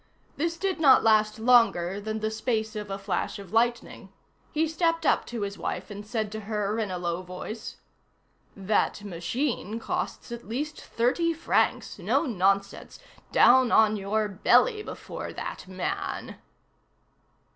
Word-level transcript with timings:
This 0.35 0.57
did 0.57 0.79
not 0.79 1.03
last 1.03 1.37
longer 1.37 2.01
than 2.01 2.21
the 2.21 2.31
space 2.31 2.75
of 2.75 2.89
a 2.89 2.97
flash 2.97 3.37
of 3.37 3.53
lightning. 3.53 4.11
He 4.51 4.67
stepped 4.67 5.05
up 5.05 5.27
to 5.27 5.41
his 5.41 5.59
wife 5.59 5.91
and 5.91 6.03
said 6.03 6.31
to 6.31 6.39
her 6.49 6.79
in 6.79 6.89
a 6.89 6.97
low 6.97 7.21
voice:— 7.21 7.77
"That 8.57 9.03
machine 9.03 9.77
costs 9.79 10.31
at 10.31 10.47
least 10.49 10.81
thirty 10.83 11.33
francs. 11.33 11.99
No 11.99 12.25
nonsense. 12.25 12.97
Down 13.31 13.71
on 13.71 13.95
your 13.95 14.27
belly 14.27 14.81
before 14.81 15.31
that 15.33 15.67
man!" 15.67 16.39